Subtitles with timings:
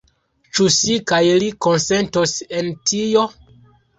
[0.57, 3.29] Ĉu si kaj li konsentos en tio?